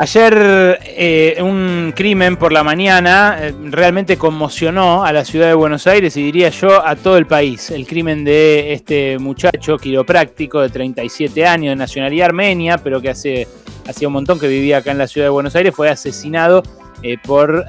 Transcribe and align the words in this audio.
Ayer 0.00 0.78
eh, 0.84 1.38
un 1.42 1.92
crimen 1.92 2.36
por 2.36 2.52
la 2.52 2.62
mañana 2.62 3.36
eh, 3.40 3.52
realmente 3.64 4.16
conmocionó 4.16 5.04
a 5.04 5.12
la 5.12 5.24
ciudad 5.24 5.48
de 5.48 5.54
Buenos 5.54 5.88
Aires 5.88 6.16
y 6.16 6.22
diría 6.22 6.50
yo 6.50 6.86
a 6.86 6.94
todo 6.94 7.18
el 7.18 7.26
país. 7.26 7.72
El 7.72 7.84
crimen 7.84 8.22
de 8.22 8.72
este 8.74 9.18
muchacho 9.18 9.76
quiropráctico 9.76 10.60
de 10.60 10.68
37 10.68 11.44
años 11.44 11.72
de 11.72 11.76
nacionalidad 11.76 12.26
armenia, 12.26 12.78
pero 12.78 13.00
que 13.00 13.10
hace 13.10 13.48
hacía 13.88 14.06
un 14.06 14.14
montón 14.14 14.38
que 14.38 14.46
vivía 14.46 14.76
acá 14.76 14.92
en 14.92 14.98
la 14.98 15.08
ciudad 15.08 15.26
de 15.26 15.30
Buenos 15.30 15.56
Aires, 15.56 15.74
fue 15.74 15.90
asesinado 15.90 16.62
eh, 17.02 17.16
por 17.18 17.64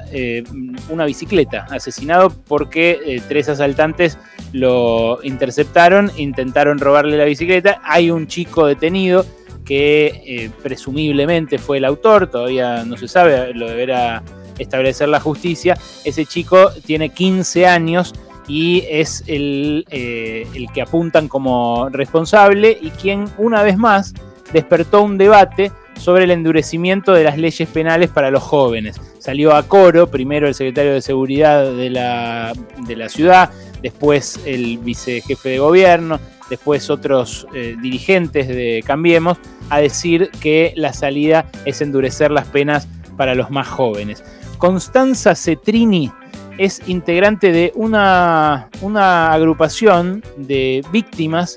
una 0.88 1.06
bicicleta. 1.06 1.66
Asesinado 1.68 2.30
porque 2.30 3.20
tres 3.28 3.48
asaltantes 3.48 4.18
lo 4.52 5.18
interceptaron, 5.24 6.12
intentaron 6.16 6.78
robarle 6.78 7.16
la 7.16 7.24
bicicleta. 7.24 7.80
Hay 7.82 8.12
un 8.12 8.28
chico 8.28 8.66
detenido 8.66 9.26
que 9.70 10.24
eh, 10.26 10.50
presumiblemente 10.64 11.56
fue 11.56 11.78
el 11.78 11.84
autor, 11.84 12.28
todavía 12.28 12.82
no 12.84 12.96
se 12.96 13.06
sabe, 13.06 13.54
lo 13.54 13.68
deberá 13.68 14.20
establecer 14.58 15.08
la 15.08 15.20
justicia. 15.20 15.78
Ese 16.04 16.26
chico 16.26 16.72
tiene 16.84 17.10
15 17.10 17.68
años 17.68 18.12
y 18.48 18.82
es 18.90 19.22
el, 19.28 19.86
eh, 19.88 20.44
el 20.56 20.66
que 20.72 20.82
apuntan 20.82 21.28
como 21.28 21.88
responsable 21.88 22.76
y 22.82 22.90
quien 22.90 23.26
una 23.38 23.62
vez 23.62 23.78
más 23.78 24.12
despertó 24.52 25.02
un 25.02 25.16
debate 25.16 25.70
sobre 25.96 26.24
el 26.24 26.32
endurecimiento 26.32 27.12
de 27.12 27.22
las 27.22 27.38
leyes 27.38 27.68
penales 27.68 28.10
para 28.10 28.32
los 28.32 28.42
jóvenes. 28.42 29.00
Salió 29.20 29.54
a 29.54 29.62
coro, 29.68 30.10
primero 30.10 30.48
el 30.48 30.54
secretario 30.56 30.94
de 30.94 31.00
Seguridad 31.00 31.72
de 31.72 31.90
la, 31.90 32.52
de 32.88 32.96
la 32.96 33.08
ciudad, 33.08 33.52
después 33.80 34.40
el 34.46 34.78
vicejefe 34.78 35.50
de 35.50 35.58
gobierno, 35.60 36.18
después 36.50 36.90
otros 36.90 37.46
eh, 37.54 37.76
dirigentes 37.80 38.48
de 38.48 38.82
Cambiemos, 38.84 39.38
a 39.70 39.78
decir 39.78 40.30
que 40.40 40.74
la 40.76 40.92
salida 40.92 41.46
es 41.64 41.80
endurecer 41.80 42.30
las 42.30 42.46
penas 42.46 42.88
para 43.16 43.34
los 43.34 43.50
más 43.50 43.68
jóvenes. 43.68 44.22
Constanza 44.58 45.34
Cetrini 45.34 46.12
es 46.58 46.82
integrante 46.88 47.52
de 47.52 47.72
una, 47.74 48.68
una 48.82 49.32
agrupación 49.32 50.22
de 50.36 50.84
víctimas 50.92 51.56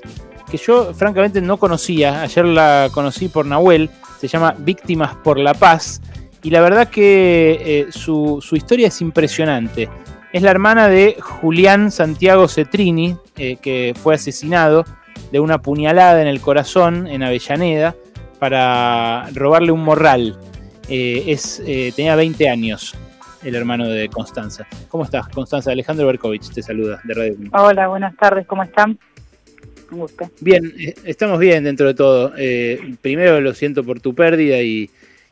que 0.50 0.56
yo 0.56 0.94
francamente 0.94 1.40
no 1.42 1.58
conocía, 1.58 2.22
ayer 2.22 2.44
la 2.44 2.88
conocí 2.92 3.28
por 3.28 3.44
Nahuel, 3.44 3.90
se 4.18 4.28
llama 4.28 4.54
Víctimas 4.58 5.14
por 5.16 5.38
la 5.38 5.52
Paz, 5.52 6.00
y 6.42 6.50
la 6.50 6.60
verdad 6.60 6.88
que 6.88 7.60
eh, 7.60 7.86
su, 7.90 8.38
su, 8.40 8.54
historia 8.54 8.88
es 8.88 9.00
impresionante. 9.00 9.88
Es 10.32 10.42
la 10.42 10.50
hermana 10.50 10.88
de 10.88 11.16
Julián 11.18 11.90
Santiago 11.90 12.48
Cetrini, 12.48 13.16
eh, 13.36 13.56
que 13.60 13.94
fue 14.00 14.14
asesinado 14.14 14.84
de 15.32 15.40
una 15.40 15.60
puñalada 15.60 16.22
en 16.22 16.28
el 16.28 16.40
corazón 16.40 17.08
en 17.08 17.24
Avellaneda 17.24 17.96
para 18.38 19.28
robarle 19.34 19.72
un 19.72 19.80
morral. 19.80 20.38
Eh, 20.88 21.24
es, 21.26 21.60
eh, 21.66 21.92
tenía 21.96 22.14
20 22.14 22.48
años 22.48 22.94
el 23.42 23.56
hermano 23.56 23.88
de 23.88 24.08
Constanza. 24.08 24.68
¿Cómo 24.88 25.02
estás, 25.02 25.28
Constanza? 25.28 25.72
Alejandro 25.72 26.06
Berkovich 26.06 26.50
te 26.50 26.62
saluda 26.62 27.00
de 27.02 27.14
Radio 27.14 27.36
Hola, 27.52 27.88
buenas 27.88 28.16
tardes, 28.16 28.46
¿cómo 28.46 28.62
están? 28.62 28.98
Un 29.90 29.98
gusto. 29.98 30.30
Bien, 30.40 30.72
estamos 31.04 31.40
bien 31.40 31.64
dentro 31.64 31.88
de 31.88 31.94
todo. 31.94 32.32
primero 33.00 33.40
lo 33.40 33.52
siento 33.52 33.82
por 33.82 33.98
tu 34.00 34.14
pérdida 34.14 34.60
y, 34.62 34.88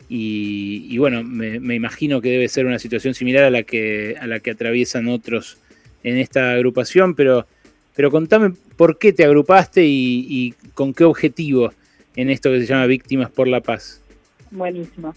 y, 0.08 0.98
bueno, 0.98 1.22
me, 1.22 1.60
me, 1.60 1.76
imagino 1.76 2.20
que 2.20 2.30
debe 2.30 2.48
ser 2.48 2.66
una 2.66 2.78
situación 2.80 3.14
similar 3.14 3.44
a 3.44 3.50
la 3.50 3.62
que, 3.62 4.16
a 4.20 4.26
la 4.26 4.40
que 4.40 4.50
atraviesan 4.50 5.08
otros 5.08 5.58
en 6.02 6.18
esta 6.18 6.52
agrupación, 6.52 7.14
pero, 7.14 7.46
pero 7.94 8.10
contame 8.10 8.52
por 8.76 8.98
qué 8.98 9.12
te 9.12 9.24
agrupaste 9.24 9.82
y, 9.84 10.54
con 10.74 10.94
qué 10.94 11.04
objetivo 11.04 11.70
en 12.16 12.30
esto 12.30 12.50
que 12.50 12.60
se 12.60 12.66
llama 12.66 12.86
Víctimas 12.86 13.30
por 13.30 13.48
la 13.48 13.60
Paz. 13.60 14.02
Buenísimo. 14.50 15.14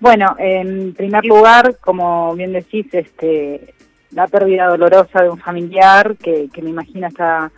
Bueno, 0.00 0.36
en 0.38 0.94
primer 0.94 1.24
lugar, 1.24 1.76
como 1.80 2.34
bien 2.36 2.52
decís, 2.52 2.86
este, 2.92 3.74
la 4.12 4.26
pérdida 4.28 4.68
dolorosa 4.68 5.22
de 5.22 5.30
un 5.30 5.38
familiar 5.38 6.16
que, 6.16 6.48
me 6.62 6.70
imagino 6.70 7.08
está, 7.08 7.50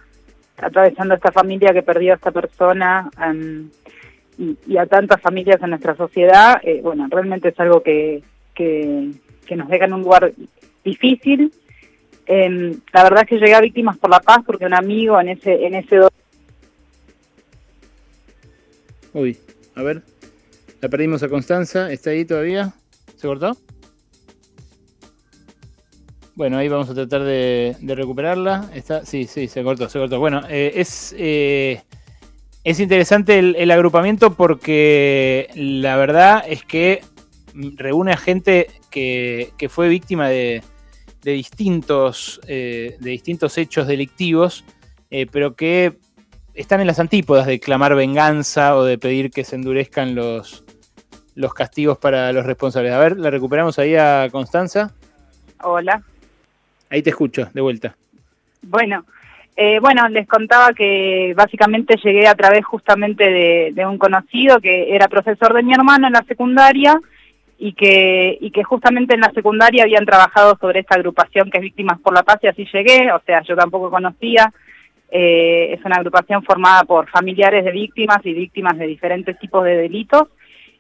atravesando 0.57 1.15
esta 1.15 1.33
familia 1.33 1.73
que 1.73 1.83
perdió 1.83 2.13
a 2.13 2.17
esta 2.17 2.31
persona 2.31 3.11
y, 4.39 4.77
a 4.77 4.87
tantas 4.87 5.21
familias 5.21 5.63
en 5.63 5.71
nuestra 5.71 5.95
sociedad, 5.97 6.61
eh, 6.63 6.81
bueno, 6.83 7.07
realmente 7.11 7.49
es 7.49 7.61
algo 7.61 7.83
que, 7.83 8.23
que, 8.55 9.11
nos 9.57 9.69
deja 9.69 9.87
en 9.87 9.95
un 9.95 10.03
lugar 10.03 10.33
difícil. 10.85 11.53
Eh, 12.33 12.77
la 12.93 13.03
verdad 13.03 13.23
es 13.25 13.29
que 13.29 13.39
llegué 13.39 13.55
a 13.55 13.61
Víctimas 13.61 13.99
por 13.99 14.09
la 14.09 14.21
Paz 14.21 14.39
porque 14.47 14.65
un 14.65 14.75
amigo 14.75 15.21
en 15.21 15.31
ese... 15.31 15.67
En 15.67 15.75
ese 15.75 16.01
Uy, 19.13 19.37
a 19.75 19.83
ver, 19.83 20.03
la 20.81 20.89
perdimos 20.89 21.25
a 21.25 21.29
Constanza, 21.29 21.91
¿está 21.91 22.11
ahí 22.11 22.25
todavía? 22.25 22.73
¿Se 23.17 23.27
cortó? 23.27 23.57
Bueno, 26.37 26.59
ahí 26.59 26.69
vamos 26.69 26.89
a 26.89 26.95
tratar 26.95 27.25
de, 27.25 27.75
recuperarla. 27.83 28.71
Está, 28.73 29.05
sí, 29.05 29.25
sí, 29.25 29.49
se 29.49 29.65
cortó, 29.65 29.89
se 29.89 29.99
cortó. 29.99 30.21
Bueno, 30.21 30.43
eh, 30.49 30.75
es 30.77 31.13
eh, 31.19 31.83
es 32.63 32.79
interesante 32.79 33.39
el, 33.39 33.71
agrupamiento 33.73 34.35
porque 34.35 35.49
la 35.55 35.97
verdad 35.97 36.45
es 36.47 36.63
que 36.63 37.03
reúne 37.55 38.13
a 38.13 38.17
gente 38.17 38.69
que, 38.91 39.53
fue 39.69 39.89
víctima 39.89 40.29
de, 40.29 40.63
distintos, 41.23 42.41
eh, 42.47 42.97
de 43.01 43.11
distintos 43.11 43.59
hechos 43.59 43.87
delictivos, 43.87 44.65
eh, 45.11 45.27
pero 45.31 45.55
que 45.55 45.99
están 46.55 46.81
en 46.81 46.87
las 46.87 47.01
antípodas 47.01 47.47
de 47.47 47.61
clamar 47.61 47.95
venganza 47.95 48.77
o 48.77 48.85
de 48.85 48.99
pedir 48.99 49.31
que 49.31 49.45
se 49.45 49.57
endurezcan 49.57 50.15
los, 50.15 50.65
los 51.35 51.55
castigos 51.55 51.99
para 51.99 52.33
los 52.33 52.47
responsables. 52.47 52.93
A 52.93 52.99
ver, 52.99 53.19
la 53.19 53.31
recuperamos 53.31 53.79
ahí 53.79 53.97
a 53.97 54.29
Constanza. 54.31 54.95
Hola. 55.63 56.03
Ahí 56.89 57.03
te 57.03 57.11
escucho, 57.11 57.49
de 57.53 57.61
vuelta. 57.61 57.97
Bueno, 58.63 59.05
eh, 59.57 59.79
bueno, 59.81 60.09
les 60.09 60.27
contaba 60.27 60.73
que 60.73 61.35
básicamente 61.37 61.97
llegué 62.03 62.27
a 62.27 62.35
través 62.35 62.65
justamente 62.65 63.73
de, 63.73 63.87
un 63.87 63.99
conocido 63.99 64.61
que 64.61 64.95
era 64.95 65.09
profesor 65.09 65.55
de 65.55 65.63
mi 65.63 65.75
hermano 65.75 66.07
en 66.07 66.15
la 66.15 66.25
secundaria 66.25 66.99
y 67.61 67.75
que, 67.75 68.39
y 68.41 68.51
que 68.51 68.65
justamente 68.65 69.15
en 69.15 69.21
la 69.21 69.31
secundaria 69.33 69.85
habían 69.85 70.07
trabajado 70.07 70.57
sobre 70.61 70.81
esta 70.81 70.97
agrupación 70.97 71.51
que 71.51 71.59
es 71.59 71.63
Víctimas 71.63 72.01
por 72.01 72.15
la 72.15 72.23
Paz 72.23 72.39
y 72.43 72.49
así 72.49 72.67
llegué, 72.73 73.13
o 73.13 73.21
sea, 73.25 73.43
yo 73.43 73.55
tampoco 73.55 73.91
conocía. 73.91 74.53
Eh, 75.13 75.75
es 75.75 75.85
una 75.85 75.97
agrupación 75.97 76.43
formada 76.43 76.85
por 76.85 77.09
familiares 77.09 77.65
de 77.65 77.73
víctimas 77.73 78.19
y 78.25 78.33
víctimas 78.33 78.79
de 78.79 78.87
diferentes 78.87 79.39
tipos 79.39 79.65
de 79.65 79.77
delitos, 79.77 80.29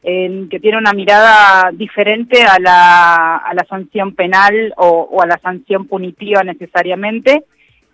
que 0.02 0.58
tiene 0.62 0.78
una 0.78 0.94
mirada 0.94 1.70
diferente 1.72 2.42
a 2.42 2.58
la, 2.58 3.36
a 3.36 3.52
la 3.52 3.64
sanción 3.64 4.14
penal 4.14 4.72
o 4.78 5.20
a 5.20 5.26
la 5.26 5.38
sanción 5.38 5.86
punitiva 5.86 6.42
necesariamente 6.42 7.44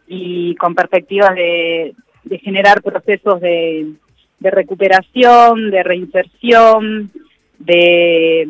y 0.07 0.55
con 0.57 0.75
perspectivas 0.75 1.35
de, 1.35 1.95
generar 2.43 2.83
procesos 2.83 3.41
de, 3.41 3.93
recuperación, 4.41 5.71
de 5.71 5.83
reinserción, 5.83 7.11
de 7.59 8.49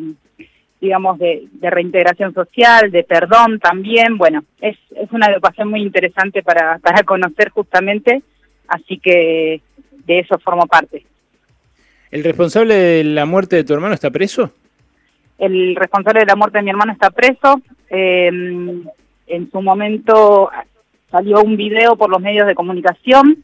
digamos, 0.79 1.17
de, 1.19 1.47
reintegración 1.61 2.33
social, 2.33 2.91
de 2.91 3.03
perdón 3.03 3.59
también. 3.59 4.17
Bueno, 4.17 4.43
es, 4.61 4.77
es 4.95 5.11
una 5.11 5.27
educación 5.27 5.69
muy 5.69 5.81
interesante 5.81 6.43
para, 6.43 6.77
para 6.79 7.03
conocer 7.03 7.49
justamente, 7.49 8.21
así 8.67 8.97
que 8.99 9.61
de 10.05 10.19
eso 10.19 10.37
formo 10.39 10.67
parte. 10.67 11.05
¿El 12.11 12.23
responsable 12.23 12.73
de 12.73 13.03
la 13.03 13.25
muerte 13.25 13.57
de 13.57 13.63
tu 13.63 13.73
hermano 13.73 13.93
está 13.93 14.11
preso? 14.11 14.51
El 15.37 15.75
responsable 15.75 16.21
de 16.21 16.25
la 16.25 16.35
muerte 16.35 16.57
de 16.57 16.63
mi 16.63 16.69
hermano 16.69 16.93
está 16.93 17.09
preso. 17.11 17.61
Eh, 17.89 18.29
en 19.27 19.51
su 19.51 19.61
momento 19.61 20.49
salió 21.11 21.41
un 21.41 21.57
video 21.57 21.95
por 21.95 22.09
los 22.09 22.21
medios 22.21 22.47
de 22.47 22.55
comunicación, 22.55 23.43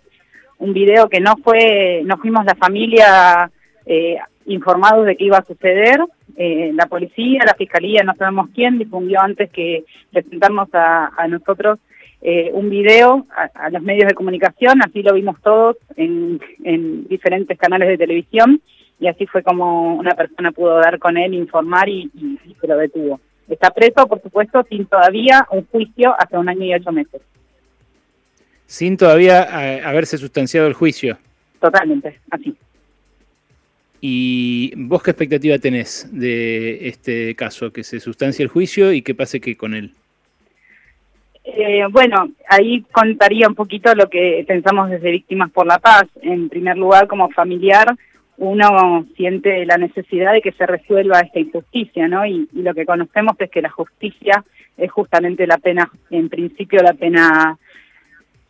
un 0.58 0.74
video 0.74 1.10
que 1.10 1.20
no 1.20 1.36
fue, 1.44 2.02
no 2.06 2.18
fuimos 2.18 2.46
la 2.46 2.56
familia 2.56 3.52
eh, 3.86 4.18
informados 4.46 5.06
de 5.06 5.16
que 5.16 5.26
iba 5.26 5.38
a 5.38 5.46
suceder, 5.46 6.00
eh, 6.36 6.72
la 6.74 6.88
policía, 6.88 7.44
la 7.46 7.54
fiscalía, 7.54 8.04
no 8.04 8.16
sabemos 8.16 8.50
quién, 8.54 8.80
difundió 8.80 9.22
antes 9.22 9.50
que 9.52 9.86
presentarnos 10.12 10.70
a, 10.74 11.28
nosotros 11.28 11.80
eh, 12.22 12.50
un 12.54 12.70
video 12.70 13.26
a, 13.54 13.70
los 13.70 13.82
medios 13.82 14.08
de 14.08 14.16
comunicación, 14.16 14.82
así 14.84 15.02
lo 15.04 15.14
vimos 15.14 15.42
todos 15.42 15.78
en, 15.96 16.40
diferentes 17.08 17.58
canales 17.58 17.88
de 17.88 17.98
televisión 17.98 18.62
y 19.00 19.08
así 19.08 19.26
fue 19.26 19.44
como 19.44 19.96
una 19.96 20.16
persona 20.16 20.52
pudo 20.52 20.76
dar 20.78 21.00
con 21.00 21.18
él, 21.18 21.34
informar 21.34 21.90
y, 21.90 22.10
y 22.16 22.56
se 22.60 22.68
lo 22.68 22.78
detuvo. 22.78 23.20
Está 23.50 23.72
preso, 23.72 24.08
por 24.08 24.22
supuesto, 24.22 24.66
sin 24.70 24.86
todavía 24.86 25.46
un 25.52 25.66
juicio 25.68 26.16
hace 26.18 26.38
un 26.38 26.48
año 26.48 26.64
y 26.64 26.74
ocho 26.74 26.92
meses 26.92 27.22
sin 28.74 28.98
todavía 28.98 29.44
eh, 29.44 29.82
haberse 29.86 30.18
sustanciado 30.18 30.68
el 30.68 30.74
juicio. 30.74 31.16
Totalmente, 31.62 32.20
así. 32.32 32.56
¿Y 34.06 34.74
vos 34.76 35.02
qué 35.02 35.12
expectativa 35.12 35.58
tenés 35.60 36.10
de 36.12 36.90
este 36.90 37.36
caso? 37.36 37.72
¿Que 37.72 37.86
se 37.86 38.02
sustancie 38.02 38.44
el 38.44 38.50
juicio 38.50 38.92
y 38.92 39.02
qué 39.02 39.16
pase 39.16 39.40
que 39.40 39.56
con 39.56 39.74
él? 39.74 39.92
Eh, 41.46 41.86
bueno, 41.90 42.30
ahí 42.50 42.82
contaría 42.92 43.48
un 43.48 43.56
poquito 43.56 43.96
lo 43.96 44.10
que 44.10 44.44
pensamos 44.46 44.90
desde 44.90 45.10
Víctimas 45.10 45.52
por 45.52 45.66
la 45.66 45.80
Paz. 45.80 46.04
En 46.22 46.50
primer 46.50 46.76
lugar, 46.76 47.08
como 47.08 47.30
familiar, 47.30 47.96
uno 48.36 49.06
siente 49.16 49.66
la 49.66 49.78
necesidad 49.78 50.34
de 50.34 50.42
que 50.42 50.52
se 50.52 50.66
resuelva 50.66 51.22
esta 51.22 51.40
injusticia, 51.40 52.10
¿no? 52.10 52.26
Y, 52.26 52.50
lo 52.52 52.74
que 52.74 52.86
conocemos 52.86 53.38
es 53.40 53.50
que 53.50 53.62
la 53.62 53.70
justicia 53.70 54.44
es 54.76 54.92
justamente 54.92 55.48
la 55.48 55.60
pena, 55.60 55.90
en 56.10 56.28
principio 56.28 56.84
la 56.84 56.94
pena, 56.94 57.58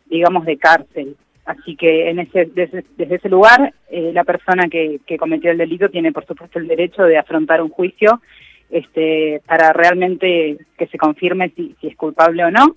digamos, 0.06 0.46
de 0.46 0.56
cárcel. 0.56 1.16
Así 1.44 1.76
que 1.76 2.08
en 2.08 2.20
ese, 2.20 2.46
desde, 2.46 2.84
ese 2.98 3.28
lugar, 3.28 3.74
eh, 3.90 4.12
la 4.14 4.24
persona 4.24 4.68
que, 4.68 5.00
que 5.06 5.18
cometió 5.18 5.50
el 5.50 5.58
delito 5.58 5.90
tiene, 5.90 6.12
por 6.12 6.26
supuesto, 6.26 6.58
el 6.58 6.68
derecho 6.68 7.02
de 7.02 7.18
afrontar 7.18 7.60
un 7.60 7.68
juicio 7.68 8.22
este, 8.70 9.42
para 9.46 9.72
realmente 9.72 10.56
que 10.78 10.86
se 10.86 10.98
confirme 10.98 11.50
si, 11.54 11.76
si 11.80 11.88
es 11.88 11.96
culpable 11.96 12.44
o 12.44 12.50
no. 12.50 12.76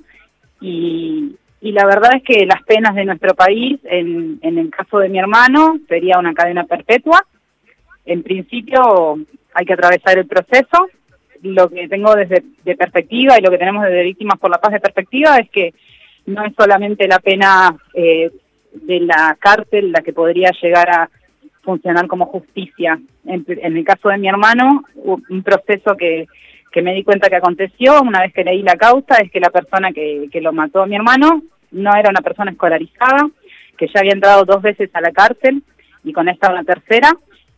Y, 0.60 1.36
y 1.62 1.72
la 1.72 1.86
verdad 1.86 2.12
es 2.18 2.24
que 2.24 2.46
las 2.46 2.62
penas 2.64 2.94
de 2.96 3.06
nuestro 3.06 3.34
país, 3.36 3.80
en, 3.84 4.40
en 4.42 4.58
el 4.58 4.70
caso 4.70 5.00
de 5.00 5.10
mi 5.10 5.18
hermano, 5.18 5.80
sería 5.88 6.20
una 6.20 6.34
cadena 6.34 6.66
perpetua. 6.66 7.26
En 8.06 8.22
principio 8.22 9.18
hay 9.54 9.66
que 9.66 9.74
atravesar 9.74 10.18
el 10.18 10.28
proceso. 10.28 10.90
Lo 11.42 11.70
que 11.70 11.88
tengo 11.88 12.16
desde 12.16 12.44
de 12.64 12.76
perspectiva 12.76 13.38
y 13.38 13.42
lo 13.42 13.50
que 13.50 13.58
tenemos 13.58 13.84
desde 13.84 14.04
Víctimas 14.04 14.40
por 14.40 14.52
la 14.52 14.60
Paz 14.60 14.74
de 14.74 14.80
perspectiva 14.80 15.38
es 15.38 15.50
que 15.50 15.74
no 16.26 16.44
es 16.44 16.54
solamente 16.58 17.08
la 17.08 17.20
pena 17.20 17.76
eh, 17.94 18.30
de 18.82 19.00
la 19.02 19.38
cárcel 19.40 19.92
la 19.92 20.02
que 20.02 20.14
podría 20.14 20.52
llegar 20.62 20.90
a 20.90 21.10
funcionar 21.62 22.08
como 22.08 22.28
justicia. 22.28 23.00
En, 23.26 23.46
el 23.48 23.84
caso 23.84 24.10
de 24.10 24.18
mi 24.18 24.30
hermano, 24.30 24.84
un 24.96 25.44
proceso 25.44 25.96
que 25.98 26.28
que 26.78 26.84
me 26.84 26.94
di 26.94 27.04
cuenta 27.04 27.28
que 27.28 27.36
aconteció 27.38 28.02
una 28.04 28.22
vez 28.22 28.34
que 28.34 28.44
leí 28.44 28.62
la 28.62 28.76
causa 28.76 29.18
es 29.18 29.32
que 29.32 29.40
la 29.40 29.50
persona 29.50 29.92
que, 29.92 30.28
que 30.32 30.42
lo 30.42 30.54
mató 30.54 30.84
a 30.84 30.86
mi 30.86 30.96
hermano 30.96 31.42
no 31.72 31.96
era 31.96 32.12
una 32.12 32.22
persona 32.22 32.52
escolarizada, 32.52 33.30
que 33.78 33.88
ya 33.88 34.00
había 34.00 34.14
entrado 34.14 34.46
dos 34.46 34.62
veces 34.62 34.90
a 34.94 35.02
la 35.02 35.12
cárcel 35.12 35.64
y 36.04 36.14
con 36.14 36.30
esta 36.30 36.52
una 36.52 36.64
tercera. 36.64 37.10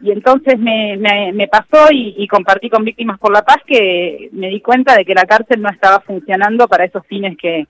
Y 0.01 0.11
entonces 0.11 0.57
me, 0.57 0.95
me, 0.95 1.47
pasó 1.49 1.91
y, 1.91 2.15
y, 2.17 2.27
compartí 2.29 2.69
con 2.69 2.85
Víctimas 2.85 3.19
por 3.19 3.33
la 3.33 3.41
Paz 3.41 3.57
que 3.67 4.29
me 4.31 4.47
di 4.47 4.61
cuenta 4.61 4.95
de 4.95 5.03
que 5.03 5.13
la 5.13 5.25
cárcel 5.25 5.61
no 5.61 5.69
estaba 5.69 5.99
funcionando 5.99 6.69
para 6.69 6.85
esos 6.85 7.05
fines 7.05 7.37
que 7.37 7.67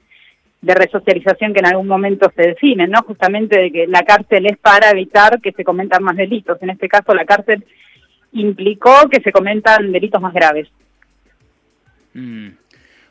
de 0.61 0.75
resocialización 0.75 1.53
que 1.53 1.59
en 1.59 1.67
algún 1.67 1.87
momento 1.87 2.31
se 2.35 2.41
definen, 2.41 2.91
¿no? 2.91 3.01
Justamente 3.03 3.59
de 3.59 3.71
que 3.71 3.87
la 3.87 4.03
cárcel 4.03 4.45
es 4.45 4.57
para 4.57 4.89
evitar 4.89 5.39
que 5.41 5.53
se 5.53 5.63
cometan 5.63 6.03
más 6.03 6.17
delitos. 6.17 6.61
En 6.61 6.69
este 6.69 6.89
caso, 6.89 7.13
la 7.13 7.25
cárcel 7.25 7.65
implicó 8.33 9.07
que 9.09 9.21
se 9.21 9.31
cometan 9.31 9.91
delitos 9.91 10.21
más 10.21 10.33
graves. 10.33 10.67
Mm. 12.13 12.49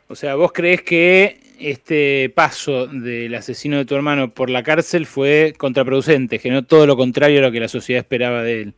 O 0.07 0.15
sea, 0.15 0.35
¿vos 0.35 0.51
crees 0.51 0.81
que 0.83 1.39
este 1.59 2.31
paso 2.33 2.87
del 2.87 3.33
asesino 3.35 3.77
de 3.77 3.85
tu 3.85 3.95
hermano 3.95 4.29
por 4.29 4.49
la 4.49 4.63
cárcel 4.63 5.05
fue 5.05 5.53
contraproducente, 5.57 6.39
generó 6.39 6.63
todo 6.63 6.87
lo 6.87 6.95
contrario 6.95 7.39
a 7.39 7.43
lo 7.43 7.51
que 7.51 7.59
la 7.59 7.67
sociedad 7.67 7.99
esperaba 7.99 8.43
de 8.43 8.61
él? 8.61 8.73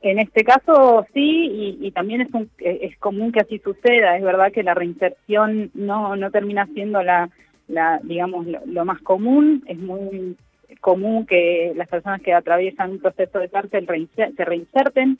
En 0.00 0.20
este 0.20 0.44
caso 0.44 1.04
sí, 1.12 1.76
y, 1.80 1.90
también 1.90 2.20
es, 2.20 2.28
es 2.58 2.96
común 2.98 3.32
que 3.32 3.40
así 3.40 3.58
suceda. 3.58 4.16
Es 4.16 4.22
verdad 4.22 4.52
que 4.52 4.62
la 4.62 4.74
reinserción 4.74 5.72
no, 5.74 6.14
no 6.14 6.30
termina 6.30 6.68
siendo 6.72 7.02
la, 7.02 7.28
la 7.68 8.00
digamos, 8.02 8.46
lo, 8.46 8.84
más 8.84 9.00
común. 9.02 9.64
Es 9.66 9.78
muy 9.78 10.36
común 10.80 11.26
que 11.26 11.72
las 11.76 11.88
personas 11.88 12.20
que 12.22 12.32
atraviesan 12.32 12.92
un 12.92 13.00
proceso 13.00 13.38
de 13.38 13.48
cárcel 13.48 13.86
se 14.16 14.44
reinserten 14.44 15.18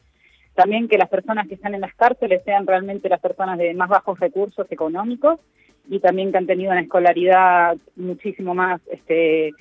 también 0.59 0.89
que 0.89 0.99
las 0.99 1.09
personas 1.09 1.47
que 1.47 1.55
están 1.55 1.77
en 1.77 1.83
las 1.83 1.95
cárceles 1.95 2.43
sean 2.45 2.67
realmente 2.67 3.09
las 3.09 3.21
personas 3.21 3.59
de 3.59 3.75
más 3.75 3.89
bajos 3.89 4.19
recursos 4.19 4.67
económicos 4.73 5.39
y 5.89 6.01
también 6.01 6.33
que 6.33 6.39
han 6.39 6.49
tenido 6.49 6.73
una 6.73 6.81
escolaridad 6.81 7.77
muchísimo 7.95 8.57
más, 8.57 8.81
este, 8.91 9.53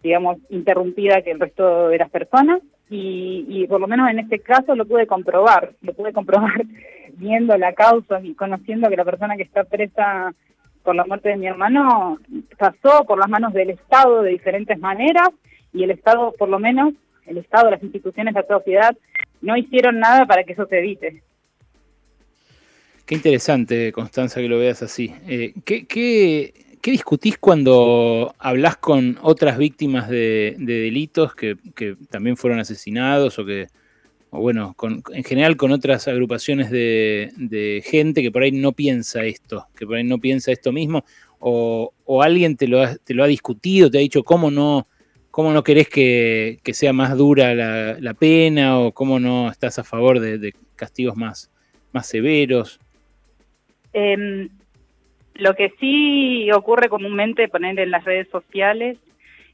digamos, 0.00 0.38
interrumpida 0.50 1.22
que 1.22 1.32
el 1.32 1.40
resto 1.40 1.88
de 1.88 1.98
las 1.98 2.08
personas. 2.08 2.62
Y, 2.88 3.66
por 3.66 3.80
lo 3.80 3.88
menos 3.88 4.08
en 4.08 4.20
este 4.20 4.38
caso 4.38 4.76
lo 4.76 4.84
pude 4.84 5.08
comprobar, 5.08 5.72
lo 5.82 5.92
pude 5.92 6.12
comprobar 6.12 6.62
viendo 7.14 7.58
la 7.58 7.72
causa 7.72 8.20
y 8.22 8.34
conociendo 8.34 8.88
que 8.88 8.96
la 8.96 9.04
persona 9.04 9.36
que 9.36 9.42
está 9.42 9.64
presa 9.64 10.32
por 10.84 10.94
la 10.94 11.04
muerte 11.04 11.30
de 11.30 11.36
mi 11.36 11.46
hermano 11.46 12.18
pasó 12.58 13.04
por 13.04 13.18
las 13.18 13.28
manos 13.28 13.52
del 13.52 13.70
Estado 13.70 14.22
de 14.22 14.30
diferentes 14.30 14.78
maneras 14.78 15.30
y 15.72 15.82
el 15.82 15.90
Estado, 15.90 16.32
por 16.38 16.48
lo 16.48 16.58
menos, 16.58 16.94
el 17.26 17.38
Estado, 17.38 17.70
las 17.70 17.82
instituciones, 17.82 18.34
la 18.34 18.46
sociedad, 18.46 18.94
no 19.40 19.56
hicieron 19.56 19.98
nada 19.98 20.26
para 20.26 20.44
que 20.44 20.52
eso 20.52 20.66
se 20.66 20.78
evite. 20.78 21.22
Qué 23.06 23.14
interesante, 23.14 23.92
Constanza, 23.92 24.40
que 24.40 24.48
lo 24.48 24.58
veas 24.58 24.82
así. 24.82 25.14
Eh, 25.26 25.54
¿qué, 25.64 25.86
qué, 25.86 26.52
discutís 26.82 27.38
cuando 27.38 28.34
hablas 28.38 28.76
con 28.76 29.18
otras 29.22 29.58
víctimas 29.58 30.08
de, 30.08 30.54
delitos 30.58 31.34
que, 31.34 31.56
también 32.10 32.36
fueron 32.36 32.60
asesinados 32.60 33.38
o 33.38 33.44
que, 33.44 33.66
o 34.34 34.40
bueno, 34.40 34.74
en 35.12 35.24
general 35.24 35.56
con 35.56 35.72
otras 35.72 36.08
agrupaciones 36.08 36.70
de, 36.70 37.82
gente 37.84 38.22
que 38.22 38.30
por 38.30 38.42
ahí 38.42 38.52
no 38.52 38.72
piensa 38.72 39.24
esto, 39.24 39.66
que 39.76 39.86
por 39.86 39.96
ahí 39.96 40.04
no 40.04 40.18
piensa 40.18 40.52
esto 40.52 40.72
mismo, 40.72 41.04
o, 41.38 41.92
alguien 42.22 42.56
te 42.56 42.68
lo, 42.68 42.82
te 42.98 43.14
lo 43.14 43.24
ha 43.24 43.28
discutido, 43.28 43.90
te 43.90 43.98
ha 43.98 44.00
dicho 44.00 44.22
cómo 44.22 44.50
no, 44.50 44.86
¿Cómo 45.34 45.52
no 45.52 45.64
querés 45.64 45.88
que, 45.88 46.60
sea 46.74 46.92
más 46.92 47.18
dura 47.18 47.56
la, 47.56 48.14
pena 48.14 48.78
o 48.78 48.92
cómo 48.92 49.18
no 49.18 49.50
estás 49.50 49.80
a 49.80 49.82
favor 49.82 50.20
de, 50.20 50.54
castigos 50.76 51.16
más, 51.16 51.50
más 51.92 52.06
severos? 52.06 52.78
Em, 53.92 54.48
lo 55.34 55.56
que 55.56 55.72
sí 55.80 56.48
ocurre 56.52 56.88
comúnmente 56.88 57.48
poner 57.48 57.76
en 57.80 57.90
las 57.90 58.04
redes 58.04 58.28
sociales 58.28 58.96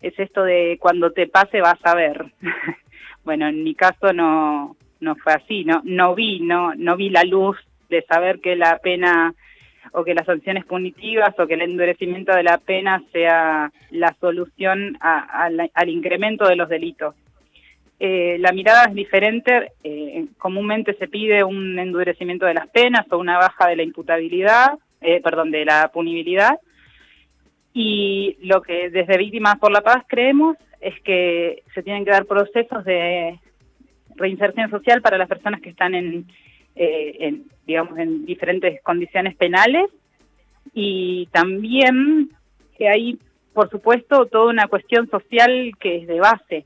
es 0.03 0.12
esto 0.19 0.43
de 0.44 0.77
cuando 0.79 1.12
te 1.12 1.27
pase 1.27 1.62
vas 1.62 1.81
a 1.82 1.94
ver. 1.94 2.27
bueno, 3.25 3.49
en 3.49 3.62
mi 3.62 3.75
caso 3.75 4.12
no 4.12 4.76
no 5.00 5.17
fue 5.17 5.32
así, 5.32 5.64
no 5.64 5.81
no 5.84 6.14
vi, 6.14 6.40
no 6.40 6.75
no 6.75 6.96
vi 6.96 7.11
la 7.11 7.25
luz 7.25 7.56
de 7.88 8.02
saber 8.02 8.40
que 8.40 8.56
la 8.56 8.78
pena 8.78 9.34
o 9.93 10.05
que 10.05 10.14
las 10.14 10.26
sanciones 10.26 10.64
punitivas 10.64 11.38
o 11.38 11.46
que 11.46 11.55
el 11.55 11.62
endurecimiento 11.62 12.34
de 12.34 12.43
la 12.43 12.58
pena 12.58 13.02
sea 13.12 13.72
la 13.90 14.14
solución 14.20 14.96
al 15.00 15.88
incremento 15.88 16.46
de 16.46 16.56
los 16.56 16.69
delitos. 16.69 17.14
Eh, 18.02 18.38
la 18.38 18.52
mirada 18.52 18.84
es 18.84 18.94
diferente, 18.94 19.72
eh, 19.84 20.25
comúnmente 20.38 20.94
se 20.94 21.06
pide 21.06 21.44
un 21.44 21.78
endurecimiento 21.78 22.46
de 22.46 22.55
las 22.55 22.67
penas 22.69 23.05
o 23.11 23.19
una 23.19 23.37
baja 23.37 23.69
de 23.69 23.76
la 23.76 23.82
imputabilidad, 23.82 24.78
eh, 25.02 25.20
perdón, 25.20 25.50
de 25.50 25.67
la 25.67 25.90
punibilidad, 25.93 26.58
y 27.75 28.38
lo 28.43 28.62
que 28.62 28.88
desde 28.88 29.19
Víctimas 29.19 29.58
por 29.58 29.70
la 29.70 29.82
Paz 29.82 30.05
creemos 30.08 30.56
es 30.81 30.99
que 31.03 31.62
se 31.75 31.82
tienen 31.82 32.05
que 32.05 32.11
dar 32.11 32.27
procesos 32.27 32.85
de 32.85 33.38
reinserción 34.17 34.71
social 34.71 35.03
para 35.03 35.19
las 35.19 35.29
personas 35.29 35.61
que 35.61 35.71
están 35.71 35.94
en, 35.94 36.27
en 36.75 37.44
digamos, 37.67 37.99
en 37.99 38.25
diferentes 38.27 38.82
condiciones 38.82 39.37
penales 39.37 39.91
y 40.75 41.27
también 41.32 42.31
que 42.77 42.89
hay, 42.89 43.19
por 43.53 43.69
supuesto, 43.70 44.27
toda 44.27 44.51
una 44.51 44.69
cuestión 44.69 45.08
social 45.08 45.72
que 45.79 45.99
es 45.99 46.06
de 46.06 46.20
base. 46.20 46.65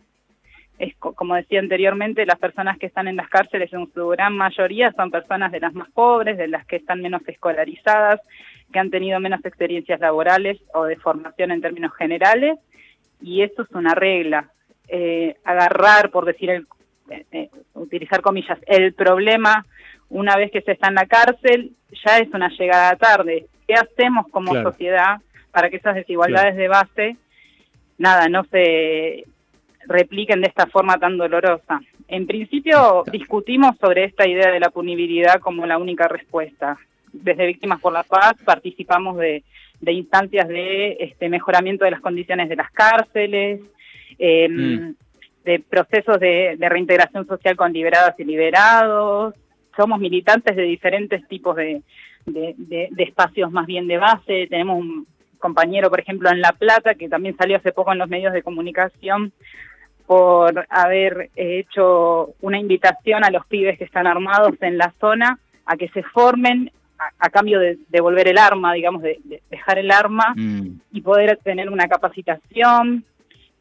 Es, 0.79 0.95
como 0.97 1.37
decía 1.37 1.61
anteriormente, 1.61 2.27
las 2.27 2.39
personas 2.39 2.79
que 2.79 2.87
están 2.87 3.07
en 3.07 3.17
las 3.17 3.29
cárceles 3.29 3.73
en 3.73 3.93
su 3.93 4.09
gran 4.09 4.37
mayoría 4.37 4.93
son 4.93 5.11
personas 5.11 5.53
de 5.53 5.61
las 5.61 5.73
más 5.73 5.89
pobres, 5.93 6.37
de 6.37 6.49
las 6.49 6.67
que 6.67 6.77
están 6.77 7.01
menos 7.01 7.23
escolarizadas, 7.29 8.21
que 8.73 8.79
han 8.79 8.91
tenido 8.91 9.21
menos 9.21 9.45
experiencias 9.45 10.01
laborales 10.01 10.61
o 10.73 10.85
de 10.85 10.97
formación 10.97 11.53
en 11.53 11.61
términos 11.61 11.93
generales, 11.95 12.59
y 13.21 13.43
eso 13.43 13.63
es 13.63 13.71
una 13.73 13.95
regla. 13.95 14.51
Eh, 14.89 15.37
agarrar, 15.45 16.11
por 16.11 16.25
decir, 16.25 16.51
el, 16.51 16.67
eh, 17.11 17.25
eh, 17.33 17.51
utilizar 17.75 18.21
comillas, 18.21 18.59
el 18.67 18.93
problema 18.93 19.65
una 20.11 20.37
vez 20.37 20.51
que 20.51 20.61
se 20.61 20.73
está 20.73 20.89
en 20.89 20.95
la 20.95 21.07
cárcel, 21.07 21.73
ya 22.05 22.19
es 22.19 22.29
una 22.33 22.49
llegada 22.51 22.95
tarde. 22.97 23.47
¿Qué 23.67 23.75
hacemos 23.75 24.27
como 24.31 24.55
sociedad 24.63 25.17
para 25.51 25.71
que 25.71 25.77
esas 25.77 25.95
desigualdades 25.95 26.57
de 26.57 26.69
base, 26.69 27.17
nada, 27.99 28.29
no 28.29 28.45
se 28.45 29.25
repliquen 29.87 30.43
de 30.43 30.49
esta 30.49 30.67
forma 30.67 30.99
tan 30.99 31.17
dolorosa? 31.17 31.81
En 32.07 32.27
principio 32.27 33.05
discutimos 33.11 33.77
sobre 33.81 34.05
esta 34.05 34.29
idea 34.29 34.53
de 34.53 34.61
la 34.61 34.71
punibilidad 34.71 35.41
como 35.41 35.67
la 35.67 35.79
única 35.79 36.07
respuesta. 36.07 36.77
Desde 37.23 37.47
Víctimas 37.47 37.81
por 37.81 37.93
la 37.93 38.03
Paz 38.03 38.35
participamos 38.45 39.17
de, 39.17 39.43
instancias 39.87 40.49
de 40.49 40.97
este, 41.01 41.29
mejoramiento 41.29 41.85
de 41.85 41.93
las 41.93 42.01
condiciones 42.01 42.49
de 42.49 42.57
las 42.57 42.71
cárceles, 42.71 43.61
em, 44.19 44.53
mm. 44.53 44.95
de 45.45 45.61
procesos 45.61 46.19
de, 46.21 46.57
de, 46.59 46.69
reintegración 46.69 47.27
social 47.27 47.57
con 47.57 47.73
liberadas 47.73 48.15
y 48.19 48.25
liberados, 48.25 49.35
somos 49.77 49.99
militantes 49.99 50.57
de 50.57 50.63
diferentes 50.63 51.27
tipos 51.29 51.57
de, 51.57 51.83
de, 52.27 52.91
espacios 52.99 53.51
más 53.51 53.67
bien 53.67 53.87
de 53.87 53.99
base. 53.99 54.47
Tenemos 54.49 54.79
un 54.79 55.07
compañero, 55.39 55.91
por 55.91 56.01
ejemplo, 56.01 56.31
en 56.31 56.41
La 56.41 56.53
Plata, 56.53 56.95
que 56.95 57.09
también 57.09 57.37
salió 57.37 57.57
hace 57.57 57.73
poco 57.73 57.93
en 57.93 57.99
los 57.99 58.09
medios 58.09 58.33
de 58.33 58.43
comunicación 58.43 59.33
por 60.07 60.67
haber 60.69 61.31
hecho 61.35 62.35
una 62.41 62.59
invitación 62.59 63.25
a 63.25 63.31
los 63.31 63.47
pibes 63.47 63.79
que 63.79 63.85
están 63.85 64.07
armados 64.07 64.55
en 64.61 64.77
la 64.77 64.93
zona 65.01 65.39
a 65.65 65.77
que 65.77 65.89
se 65.89 66.03
formen 66.03 66.71
a, 67.19 67.31
cambio 67.31 67.59
de 67.61 67.79
devolver 67.89 68.29
el 68.29 68.39
arma, 68.39 68.73
digamos, 68.73 69.03
de, 69.03 69.21
dejar 69.51 69.79
el 69.79 69.91
arma 69.91 70.35
mm. 70.37 70.69
y 70.93 71.01
poder 71.01 71.39
tener 71.43 71.71
una 71.71 71.89
capacitación. 71.89 73.05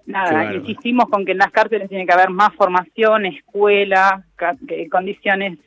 nada, 0.05 0.53
insistimos 0.53 1.09
con 1.09 1.25
que 1.25 1.31
en 1.31 1.39
las 1.39 1.51
cárceles 1.51 1.89
tiene 1.89 2.05
que 2.05 2.13
haber 2.13 2.29
más 2.29 2.53
formación, 2.55 3.25
escuela, 3.25 4.23
condiciones 4.91 5.57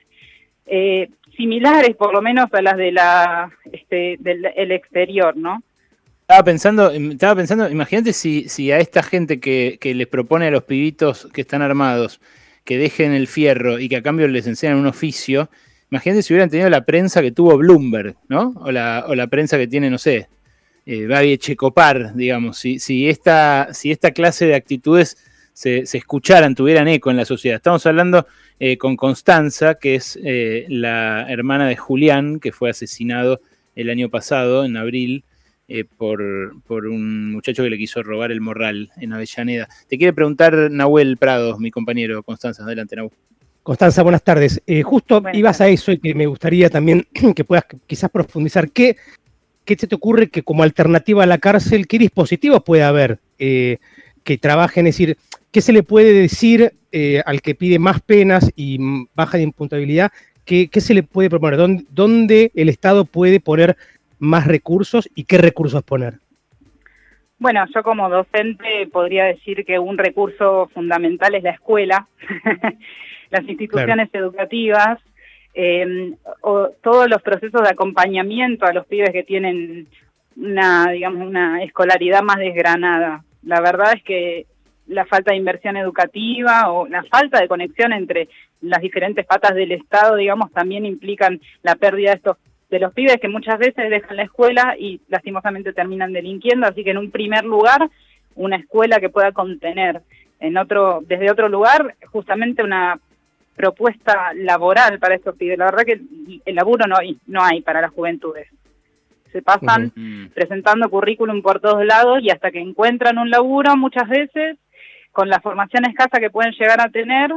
eh, 0.67 1.11
similares 1.37 1.95
por 1.97 2.13
lo 2.13 2.23
menos 2.23 2.47
a 2.53 2.63
las 2.63 2.77
de 2.77 2.93
la 2.93 3.51
este, 3.71 4.17
del 4.19 4.73
exterior, 4.73 5.37
¿no? 5.37 5.63
Estaba 6.23 6.43
pensando, 6.43 6.91
estaba 6.91 7.37
pensando, 7.37 7.71
imagínate 7.71 8.13
si, 8.13 8.49
si 8.49 8.73
a 8.73 8.79
esta 8.79 9.05
gente 9.05 9.39
que, 9.39 9.79
que 9.81 9.95
les 9.95 10.09
propone 10.09 10.49
a 10.49 10.51
los 10.51 10.65
pibitos 10.65 11.29
que 11.33 11.43
están 11.43 11.63
armados 11.63 12.21
que 12.65 12.79
dejen 12.79 13.13
el 13.13 13.29
fierro 13.29 13.79
y 13.79 13.89
que 13.89 13.97
a 13.97 14.03
cambio 14.03 14.27
les 14.27 14.47
enseñan 14.49 14.77
un 14.77 14.89
oficio, 14.89 15.49
imagínate 15.91 16.23
si 16.23 16.33
hubieran 16.33 16.51
tenido 16.51 16.69
la 16.71 16.85
prensa 16.85 17.23
que 17.23 17.33
tuvo 17.33 17.57
Bloomberg, 17.57 18.17
¿no? 18.29 18.53
O 18.57 18.71
la, 18.71 19.27
prensa 19.31 19.59
que 19.59 19.67
tiene, 19.67 19.91
no 19.91 19.99
sé, 19.99 20.29
eh, 20.85 21.07
Babi 21.07 21.39
Checopar, 21.39 22.15
digamos, 22.15 22.59
si, 22.59 23.09
esta, 23.09 23.71
clase 24.15 24.47
de 24.47 24.55
actitudes 24.55 25.17
se, 25.53 25.87
se, 25.87 25.99
escucharan, 25.99 26.55
tuvieran 26.55 26.89
eco 26.89 27.11
en 27.11 27.17
la 27.17 27.25
sociedad. 27.25 27.57
Estamos 27.57 27.85
hablando 27.87 28.27
eh, 28.59 28.79
con 28.79 28.97
Constanza, 28.97 29.75
que 29.75 29.97
es 29.97 30.19
eh, 30.25 30.65
la 30.69 31.27
hermana 31.29 31.69
de 31.69 31.77
Julián, 31.77 32.41
que 32.41 32.53
fue 32.53 32.71
asesinado 32.71 33.41
el 33.75 33.91
año 33.91 34.09
pasado, 34.09 34.65
en 34.65 34.79
abril, 34.79 35.25
eh, 35.69 35.85
por, 35.85 36.63
por, 36.63 36.87
un 36.87 37.33
muchacho 37.33 37.63
que 37.65 37.71
le 37.71 37.77
quiso 37.77 38.03
robar 38.03 38.33
el 38.33 38.41
morral 38.41 38.91
en 38.97 39.13
Avellaneda. 39.13 39.69
Te 39.89 39.99
quiere 39.99 40.15
preguntar 40.15 40.71
Nahuel 40.71 41.19
Prado, 41.19 41.59
mi 41.59 41.71
compañero. 41.71 42.23
Constanza, 42.23 42.63
adelante, 42.63 42.97
Nahuel. 42.97 43.13
Constanza, 43.67 44.05
buenas 44.05 44.23
tardes. 44.23 44.63
Eh, 44.69 44.85
justo 44.85 45.21
ibas 45.33 45.61
a 45.61 45.67
eso 45.67 45.91
y 45.91 45.99
que 45.99 46.15
me 46.15 46.27
gustaría 46.27 46.71
también 46.71 47.05
que 47.35 47.43
puedas 47.43 47.65
quizás 47.89 48.09
profundizar. 48.11 48.71
¿Qué, 48.71 48.97
¿Qué 49.65 49.75
se 49.75 49.89
te 49.89 49.97
ocurre 49.97 50.29
que 50.29 50.45
como 50.45 50.63
alternativa 50.63 51.25
a 51.25 51.27
la 51.27 51.39
cárcel, 51.39 51.89
qué 51.89 51.99
dispositivos 51.99 52.63
puede 52.63 52.85
haber 52.85 53.19
eh, 53.41 53.79
que 54.23 54.39
trabajen? 54.39 54.87
Es 54.87 54.97
decir, 54.97 55.17
¿qué 55.51 55.61
se 55.61 55.73
le 55.73 55.83
puede 55.83 56.13
decir 56.13 56.75
al 57.27 57.43
que 57.43 57.57
pide 57.57 57.81
más 57.81 58.01
penas 58.01 58.53
y 58.55 58.79
baja 59.17 59.37
de 59.37 59.43
impuntabilidad? 59.43 60.13
¿Qué, 60.45 60.69
qué 60.69 60.81
se 60.81 60.95
le 60.95 61.03
puede 61.03 61.29
proponer? 61.29 61.59
¿Dónde, 61.59 61.85
¿Dónde, 61.91 62.53
el 62.55 62.69
Estado 62.69 63.05
puede 63.05 63.41
poner 63.41 63.77
más 64.21 64.47
recursos 64.47 65.11
y 65.17 65.25
qué 65.25 65.39
recursos 65.39 65.83
poner? 65.83 66.21
Bueno, 67.39 67.67
yo 67.75 67.83
como 67.83 68.09
docente 68.09 68.89
podría 68.93 69.25
decir 69.25 69.65
que 69.67 69.79
un 69.79 69.99
recurso 69.99 70.71
fundamental 70.73 71.35
es 71.35 71.43
la 71.43 71.51
escuela, 71.51 72.09
las 73.31 73.49
instituciones 73.49 74.09
educativas, 74.13 74.99
eh, 75.55 76.13
o 76.43 76.69
todos 76.83 77.09
los 77.09 77.23
procesos 77.23 77.63
de 77.63 77.71
acompañamiento 77.71 78.67
a 78.67 78.73
los 78.73 78.87
pibes 78.87 79.11
que 79.11 79.23
tienen 79.23 79.87
una, 80.37 80.91
digamos, 80.91 81.27
una 81.27 81.63
escolaridad 81.63 82.23
más 82.23 82.37
desgranada. 82.37 83.25
La 83.43 83.61
verdad 83.61 83.95
es 83.95 84.03
que 84.03 84.47
la 84.87 85.07
falta 85.07 85.33
de 85.33 85.39
inversión 85.39 85.77
educativa 85.77 86.71
o 86.71 86.87
la 86.87 87.03
falta 87.05 87.41
de 87.41 87.49
conexión 87.49 87.93
entre 87.93 88.29
las 88.61 88.81
diferentes 88.81 89.25
patas 89.27 89.55
del 89.55 89.73
Estado, 89.73 90.17
digamos, 90.17 90.53
también 90.53 90.85
implican 90.85 91.41
la 91.63 91.75
pérdida 91.75 92.11
de 92.11 92.17
estos 92.17 92.37
de 92.69 92.81
los 92.81 92.93
pibes 92.93 93.19
que 93.21 93.29
muchas 93.29 93.59
veces 93.59 93.89
dejan 93.89 94.17
la 94.17 94.25
escuela 94.25 94.75
y 94.79 95.01
lastimosamente 95.09 95.73
terminan 95.73 96.13
delinquiendo, 96.13 96.67
así 96.67 96.83
que 96.83 96.91
en 96.91 96.99
un 96.99 97.11
primer 97.11 97.45
lugar 97.45 97.89
una 98.35 98.57
escuela 98.57 98.99
que 98.99 99.09
pueda 99.09 99.33
contener, 99.33 100.03
en 100.41 100.59
otro 100.59 101.01
desde 101.07 101.31
otro 101.31 101.49
lugar 101.49 101.95
justamente 102.11 102.63
una 102.63 102.99
propuesta 103.57 104.33
laboral 104.35 104.99
para 104.99 105.17
estos 105.17 105.35
pibes. 105.37 105.59
La 105.59 105.67
verdad 105.67 105.85
que 105.85 106.01
el 106.45 106.55
laburo 106.55 106.87
no 106.87 106.97
hay, 106.97 107.19
no 107.27 107.43
hay 107.43 107.63
para 107.63 107.81
las 107.81 107.91
juventudes. 107.93 108.49
Se 109.33 109.43
pasan 109.43 109.93
mm. 109.95 110.29
presentando 110.35 110.89
currículum 110.89 111.43
por 111.43 111.61
todos 111.61 111.85
lados 111.85 112.21
y 112.23 112.31
hasta 112.31 112.51
que 112.51 112.61
encuentran 112.61 113.19
un 113.19 113.31
laburo 113.31 113.77
muchas 113.77 114.09
veces 114.09 114.59
con 115.11 115.29
la 115.29 115.41
formación 115.41 115.87
escasa 115.87 116.21
que 116.21 116.31
pueden 116.31 116.53
llegar 116.53 116.81
a 116.81 116.91
tener, 116.91 117.33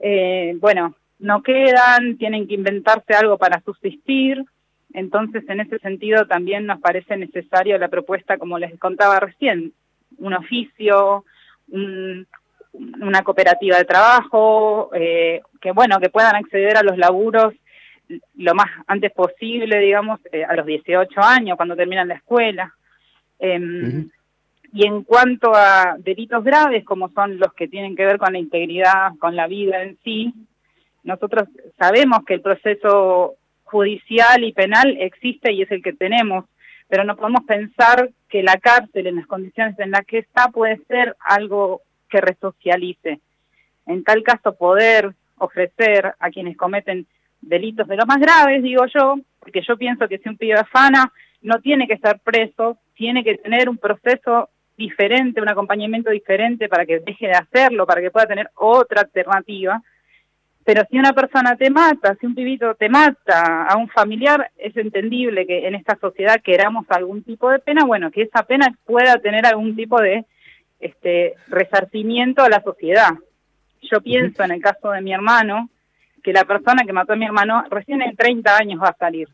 eh, 0.00 0.56
bueno, 0.58 0.96
no 1.20 1.42
quedan, 1.42 2.18
tienen 2.18 2.48
que 2.48 2.54
inventarse 2.54 3.14
algo 3.14 3.38
para 3.38 3.60
subsistir. 3.60 4.44
Entonces, 4.92 5.44
en 5.48 5.60
ese 5.60 5.78
sentido, 5.78 6.26
también 6.26 6.66
nos 6.66 6.80
parece 6.80 7.16
necesario 7.16 7.78
la 7.78 7.88
propuesta, 7.88 8.38
como 8.38 8.58
les 8.58 8.76
contaba 8.78 9.20
recién, 9.20 9.72
un 10.18 10.34
oficio, 10.34 11.24
una 13.00 13.22
cooperativa 13.22 13.76
de 13.78 13.84
trabajo, 13.84 14.90
eh, 14.94 15.40
que 15.60 15.72
bueno, 15.72 15.98
que 16.00 16.10
puedan 16.10 16.36
acceder 16.36 16.76
a 16.76 16.82
los 16.82 16.98
laburos 16.98 17.54
lo 18.36 18.54
más 18.54 18.66
antes 18.86 19.12
posible, 19.12 19.80
digamos, 19.80 20.20
eh, 20.32 20.44
a 20.44 20.54
los 20.54 20.66
18 20.66 21.20
años, 21.20 21.56
cuando 21.56 21.76
terminan 21.76 22.08
la 22.08 22.14
escuela. 22.14 22.72
Em, 23.38 24.08
y 24.72 24.86
en 24.86 25.02
cuanto 25.04 25.52
a 25.54 25.96
delitos 25.98 26.44
graves, 26.44 26.84
como 26.84 27.08
son 27.10 27.38
los 27.38 27.52
que 27.54 27.68
tienen 27.68 27.96
que 27.96 28.04
ver 28.04 28.18
con 28.18 28.32
la 28.32 28.38
integridad, 28.38 29.12
con 29.18 29.34
la 29.34 29.46
vida 29.46 29.82
en 29.82 29.98
sí, 30.04 30.32
nosotros 31.02 31.48
sabemos 31.78 32.24
que 32.26 32.34
el 32.34 32.42
proceso 32.42 33.34
judicial 33.64 34.44
y 34.44 34.52
penal 34.52 34.96
existe 35.00 35.52
y 35.52 35.62
es 35.62 35.70
el 35.70 35.82
que 35.82 35.92
tenemos, 35.92 36.44
pero 36.88 37.04
no 37.04 37.16
podemos 37.16 37.44
pensar 37.44 38.10
que 38.28 38.42
la 38.42 38.56
cárcel 38.58 39.06
en 39.06 39.16
las 39.16 39.26
condiciones 39.26 39.78
en 39.78 39.90
las 39.90 40.04
que 40.06 40.18
está 40.18 40.48
puede 40.48 40.78
ser 40.88 41.16
algo 41.20 41.82
que 42.16 42.20
resocialice. 42.20 43.20
En 43.86 44.02
tal 44.02 44.22
caso, 44.22 44.56
poder 44.56 45.14
ofrecer 45.38 46.14
a 46.18 46.30
quienes 46.30 46.56
cometen 46.56 47.06
delitos 47.40 47.86
de 47.86 47.96
los 47.96 48.06
más 48.06 48.18
graves, 48.18 48.62
digo 48.62 48.84
yo, 48.86 49.16
porque 49.38 49.62
yo 49.66 49.76
pienso 49.76 50.08
que 50.08 50.18
si 50.18 50.28
un 50.28 50.36
pibe 50.36 50.54
afana 50.54 51.12
no 51.42 51.60
tiene 51.60 51.86
que 51.86 51.94
estar 51.94 52.18
preso, 52.20 52.78
tiene 52.94 53.22
que 53.22 53.36
tener 53.36 53.68
un 53.68 53.76
proceso 53.76 54.48
diferente, 54.76 55.40
un 55.40 55.48
acompañamiento 55.48 56.10
diferente 56.10 56.68
para 56.68 56.86
que 56.86 57.00
deje 57.00 57.26
de 57.26 57.34
hacerlo, 57.34 57.86
para 57.86 58.00
que 58.00 58.10
pueda 58.10 58.26
tener 58.26 58.50
otra 58.54 59.02
alternativa 59.02 59.82
pero 60.66 60.82
si 60.90 60.98
una 60.98 61.12
persona 61.12 61.54
te 61.54 61.70
mata, 61.70 62.16
si 62.20 62.26
un 62.26 62.34
pibito 62.34 62.74
te 62.74 62.88
mata 62.88 63.66
a 63.68 63.76
un 63.76 63.88
familiar, 63.88 64.50
es 64.56 64.76
entendible 64.76 65.46
que 65.46 65.68
en 65.68 65.76
esta 65.76 65.96
sociedad 66.00 66.40
queramos 66.42 66.86
algún 66.88 67.22
tipo 67.22 67.48
de 67.48 67.60
pena, 67.60 67.84
bueno, 67.84 68.10
que 68.10 68.22
esa 68.22 68.42
pena 68.42 68.76
pueda 68.84 69.16
tener 69.18 69.46
algún 69.46 69.76
tipo 69.76 70.00
de 70.00 70.24
este 70.80 71.34
resarcimiento 71.48 72.42
a 72.42 72.48
la 72.48 72.62
sociedad. 72.62 73.10
Yo 73.82 74.00
pienso 74.00 74.42
en 74.42 74.52
el 74.52 74.60
caso 74.60 74.90
de 74.90 75.00
mi 75.00 75.12
hermano, 75.12 75.70
que 76.22 76.32
la 76.32 76.44
persona 76.44 76.82
que 76.84 76.92
mató 76.92 77.12
a 77.12 77.16
mi 77.16 77.24
hermano 77.24 77.64
recién 77.70 78.02
en 78.02 78.16
30 78.16 78.56
años 78.56 78.80
va 78.82 78.88
a 78.88 78.96
salir. 78.96 79.28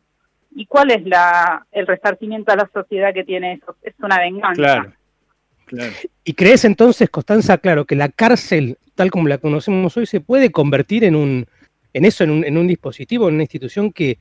¿Y 0.54 0.66
cuál 0.66 0.90
es 0.90 1.04
la 1.06 1.66
el 1.72 1.87
resarcimiento 1.87 2.52
a 2.52 2.56
la 2.56 2.68
sociedad 2.72 3.14
que 3.14 3.25
tiene 3.25 3.54
eso? 3.54 3.76
Es 3.82 3.94
una 4.00 4.18
venganza. 4.18 4.94
Claro. 5.66 5.92
¿Y 6.22 6.34
crees 6.34 6.66
entonces, 6.66 7.08
Constanza, 7.08 7.56
claro, 7.56 7.87
que 7.87 7.96
la 7.96 8.11
cárcel, 8.11 8.76
tal 8.94 9.11
como 9.11 9.28
la 9.28 9.38
conocemos 9.38 9.96
hoy, 9.96 10.04
se 10.04 10.20
puede 10.20 10.52
convertir 10.52 11.04
en 11.04 11.16
un, 11.16 11.46
en 11.94 12.04
eso, 12.04 12.25
en 12.25 12.30
un, 12.30 12.44
en 12.44 12.58
un 12.58 12.66
dispositivo, 12.66 13.28
en 13.28 13.34
una 13.34 13.44
institución 13.44 13.90
que, 13.90 14.18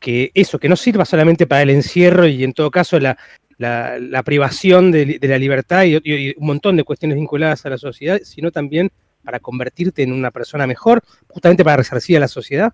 que 0.00 0.32
eso, 0.34 0.58
que 0.58 0.68
no 0.68 0.74
sirva 0.74 1.04
solamente 1.04 1.46
para 1.46 1.62
el 1.62 1.70
encierro 1.70 2.26
y 2.26 2.42
en 2.42 2.52
todo 2.52 2.72
caso 2.72 2.98
la, 2.98 3.16
la, 3.58 4.22
privación 4.24 4.90
de, 4.90 5.18
la 5.20 5.38
libertad 5.38 5.84
y, 5.84 6.34
un 6.36 6.46
montón 6.46 6.76
de 6.76 6.84
cuestiones 6.84 7.16
vinculadas 7.16 7.64
a 7.66 7.70
la 7.70 7.78
sociedad, 7.78 8.18
sino 8.22 8.50
también 8.50 8.90
para 9.24 9.40
convertirte 9.40 10.02
en 10.02 10.12
una 10.12 10.30
persona 10.30 10.66
mejor, 10.66 11.02
justamente 11.28 11.64
para 11.64 11.78
resarcir 11.78 12.16
a 12.16 12.20
la 12.20 12.28
sociedad? 12.28 12.72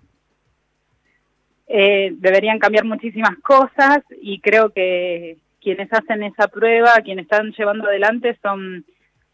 Eh, 1.67 2.11
deberían 2.17 2.59
cambiar 2.59 2.83
muchísimas 2.83 3.37
cosas 3.39 3.99
y 4.21 4.41
creo 4.41 4.71
que 4.71 5.37
quienes 5.61 5.91
hacen 5.93 6.23
esa 6.23 6.47
prueba, 6.49 6.95
quienes 7.03 7.23
están 7.23 7.53
llevando 7.53 7.87
adelante 7.87 8.37
son, 8.41 8.83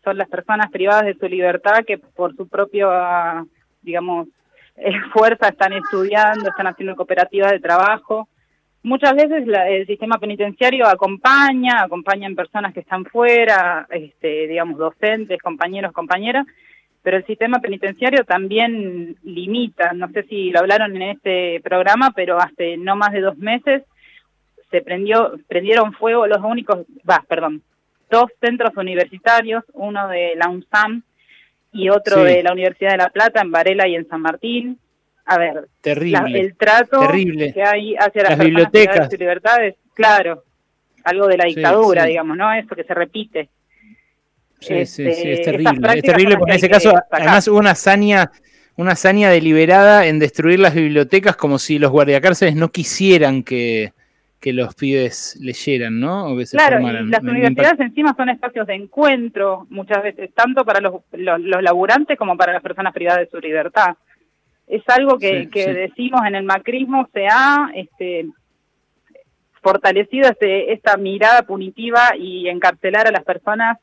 son 0.03 0.17
las 0.17 0.29
personas 0.29 0.69
privadas 0.69 1.05
de 1.05 1.15
su 1.15 1.27
libertad 1.27 1.83
que 1.87 1.97
por 1.97 2.35
su 2.35 2.47
propio, 2.47 2.91
digamos, 3.81 4.27
fuerza 5.13 5.47
están 5.49 5.73
estudiando, 5.73 6.49
están 6.49 6.67
haciendo 6.67 6.95
cooperativas 6.95 7.51
de 7.51 7.59
trabajo. 7.59 8.27
Muchas 8.87 9.15
veces 9.15 9.43
el 9.45 9.85
sistema 9.85 10.17
penitenciario 10.17 10.87
acompaña, 10.87 11.83
acompaña 11.83 12.25
en 12.25 12.37
personas 12.37 12.73
que 12.73 12.79
están 12.79 13.03
fuera, 13.03 13.85
este, 13.89 14.47
digamos, 14.47 14.77
docentes, 14.77 15.41
compañeros, 15.41 15.91
compañeras, 15.91 16.47
pero 17.03 17.17
el 17.17 17.25
sistema 17.25 17.59
penitenciario 17.59 18.23
también 18.23 19.17
limita, 19.23 19.91
no 19.91 20.07
sé 20.11 20.23
si 20.23 20.51
lo 20.51 20.59
hablaron 20.59 20.95
en 20.95 21.01
este 21.01 21.59
programa, 21.65 22.11
pero 22.15 22.39
hace 22.39 22.77
no 22.77 22.95
más 22.95 23.11
de 23.11 23.19
dos 23.19 23.37
meses 23.37 23.83
se 24.71 24.81
prendió, 24.81 25.33
prendieron 25.49 25.91
fuego 25.91 26.25
los 26.25 26.41
únicos, 26.41 26.85
va, 27.09 27.25
perdón, 27.27 27.63
dos 28.09 28.31
centros 28.39 28.71
universitarios, 28.77 29.65
uno 29.73 30.07
de 30.07 30.33
la 30.37 30.47
UNSAM 30.47 31.03
y 31.73 31.89
otro 31.89 32.23
de 32.23 32.41
la 32.41 32.53
Universidad 32.53 32.91
de 32.91 33.03
La 33.03 33.09
Plata, 33.09 33.41
en 33.41 33.51
Varela 33.51 33.85
y 33.85 33.95
en 33.95 34.07
San 34.07 34.21
Martín. 34.21 34.79
A 35.29 35.37
ver, 35.37 35.67
terrible, 35.81 36.39
el 36.39 36.55
trato 36.55 37.01
terrible. 37.01 37.53
que 37.53 37.61
hay 37.61 37.95
hacia 37.95 38.23
las, 38.23 38.39
bibliotecas 38.39 39.13
y 39.13 39.17
libertades, 39.17 39.75
claro, 39.93 40.45
algo 41.03 41.27
de 41.27 41.37
la 41.37 41.45
dictadura, 41.45 42.05
digamos, 42.05 42.37
¿no? 42.37 42.53
Eso 42.53 42.75
que 42.75 42.85
se 42.85 42.93
repite. 42.93 43.49
Sí, 44.59 44.85
sí, 44.85 45.03
sí, 45.03 45.09
es 45.09 45.39
este, 45.39 45.51
terrible. 45.51 45.93
Es 45.95 46.01
terrible 46.01 46.37
porque 46.37 46.51
en 46.51 46.57
ese 46.57 46.69
caso, 46.69 46.93
además 47.11 47.47
hubo 47.49 47.57
una 47.57 47.71
hazaña, 47.71 48.31
una 48.77 48.93
hazaña 48.93 49.29
deliberada 49.29 50.07
en 50.07 50.17
destruir 50.17 50.59
las 50.59 50.73
bibliotecas 50.73 51.35
como 51.35 51.59
si 51.59 51.77
los 51.77 51.91
guardiacárceles 51.91 52.55
no 52.55 52.69
quisieran 52.69 53.43
que, 53.43 53.91
que 54.39 54.53
los 54.53 54.75
pibes 54.75 55.37
leyeran, 55.41 55.99
¿no? 55.99 56.27
O 56.27 56.37
que 56.37 56.45
se 56.45 56.57
claro, 56.57 56.79
y 56.79 57.09
las 57.09 57.21
universidades 57.21 57.79
encima 57.79 58.15
son 58.15 58.29
espacios 58.29 58.67
de 58.67 58.75
encuentro, 58.75 59.67
muchas 59.69 60.03
veces, 60.03 60.33
tanto 60.33 60.63
para 60.63 60.79
los, 60.79 61.01
los, 61.11 61.63
laburantes 61.63 62.17
como 62.17 62.37
para 62.37 62.53
las 62.53 62.61
personas 62.61 62.93
privadas 62.93 63.21
de 63.21 63.29
su 63.29 63.39
libertad. 63.39 63.95
Es 64.67 64.83
algo 64.87 65.17
que, 65.17 65.49
que 65.49 65.73
decimos 65.73 66.21
en 66.27 66.35
el 66.35 66.43
macrismo 66.43 67.07
se 67.13 67.25
ha 67.27 67.71
este, 67.73 68.27
fortalecido 69.61 70.29
este, 70.29 70.73
esta 70.73 70.97
mirada 70.97 71.43
punitiva 71.43 72.15
y 72.17 72.47
encarcelar 72.47 73.07
a 73.07 73.11
las 73.11 73.23
personas 73.23 73.77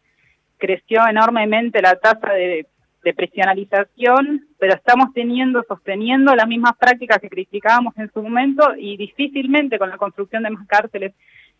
creció 0.59 1.07
enormemente 1.09 1.83
la 1.83 1.97
tasa 1.97 2.33
de, 2.33 2.67
de 3.03 3.15
presionalización, 3.15 4.47
pero 4.59 4.75
estamos 4.75 5.13
teniendo, 5.15 5.63
sosteniendo 5.69 6.35
las 6.35 6.47
mismas 6.47 6.77
prácticas 6.79 7.19
que 7.19 7.29
criticábamos 7.29 7.97
en 7.99 8.11
su 8.13 8.23
momento 8.23 8.75
y 8.77 8.97
difícilmente 8.97 9.79
con 9.79 9.91
la 9.91 9.99
construcción 9.99 10.43
de 10.43 10.51
más 10.51 10.67
cárceles 10.67 11.13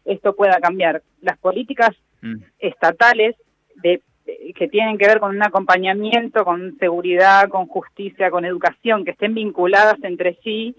esto 0.05 0.35
pueda 0.35 0.59
cambiar. 0.61 1.03
Las 1.21 1.39
políticas 1.39 1.91
mm. 2.23 2.37
estatales 2.59 3.37
de, 3.77 4.03
que 4.25 4.69
tienen 4.69 4.97
que 4.99 5.07
ver 5.07 5.21
con 5.21 5.35
un 5.35 5.43
acompañamiento, 5.43 6.45
con 6.45 6.79
seguridad, 6.79 7.49
con 7.49 7.67
justicia, 7.67 8.31
con 8.31 8.45
educación, 8.45 9.05
que 9.05 9.11
estén 9.11 9.35
vinculadas 9.35 9.97
entre 10.03 10.39
sí, 10.43 10.75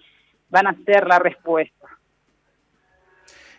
van 0.49 0.67
a 0.67 0.75
ser 0.85 1.07
la 1.07 1.19
respuesta. 1.19 1.87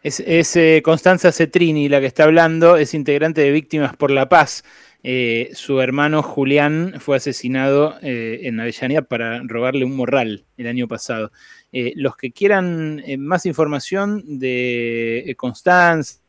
Es, 0.02 0.54
eh, 0.56 0.82
Constanza 0.84 1.32
Cetrini 1.32 1.88
la 1.88 2.00
que 2.00 2.06
está 2.06 2.24
hablando, 2.24 2.76
es 2.76 2.94
integrante 2.94 3.40
de 3.40 3.50
Víctimas 3.50 3.96
por 3.96 4.12
la 4.12 4.28
Paz. 4.28 4.62
Eh, 5.02 5.50
su 5.52 5.80
hermano 5.80 6.22
Julián 6.22 6.94
fue 7.00 7.16
asesinado 7.16 7.96
eh, 8.02 8.42
en 8.44 8.60
Avellaneda 8.60 9.02
para 9.02 9.40
robarle 9.44 9.84
un 9.84 9.96
morral 9.96 10.44
el 10.56 10.66
año 10.68 10.86
pasado. 10.86 11.32
los 11.72 12.16
que 12.16 12.30
quieran 12.30 13.02
más 13.18 13.46
información 13.46 14.38
de 14.38 15.34
Constanza 15.36 16.20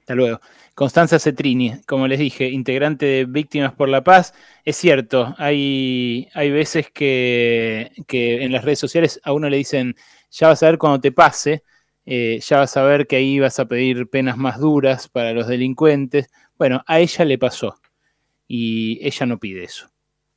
Hasta 0.00 0.14
luego. 0.14 0.40
Constanza 0.74 1.18
Cetrini, 1.18 1.82
como 1.86 2.06
les 2.08 2.18
dije, 2.18 2.48
integrante 2.48 3.04
de 3.04 3.24
Víctimas 3.26 3.74
por 3.74 3.90
la 3.90 4.02
Paz. 4.02 4.32
Es 4.64 4.76
cierto, 4.76 5.34
hay, 5.36 6.28
hay 6.32 6.50
veces 6.50 6.90
que, 6.90 7.90
en 8.08 8.52
las 8.52 8.64
redes 8.64 8.78
sociales 8.78 9.20
a 9.24 9.32
uno 9.32 9.50
le 9.50 9.58
dicen, 9.58 9.96
ya 10.30 10.48
vas 10.48 10.62
a 10.62 10.66
ver 10.66 10.78
cuando 10.78 11.00
te 11.00 11.12
pase, 11.12 11.62
eh, 12.06 12.38
ya 12.40 12.58
vas 12.58 12.76
a 12.78 12.84
ver 12.84 13.06
que 13.06 13.16
ahí 13.16 13.38
vas 13.38 13.58
a 13.58 13.66
pedir 13.66 14.08
penas 14.08 14.38
más 14.38 14.58
duras 14.58 15.08
para 15.08 15.32
los 15.32 15.46
delincuentes. 15.48 16.30
Bueno, 16.56 16.82
a 16.86 17.00
ella 17.00 17.24
le 17.26 17.36
pasó 17.36 17.78
y 18.46 18.98
ella 19.06 19.26
no 19.26 19.38
pide 19.38 19.64
eso. 19.64 19.90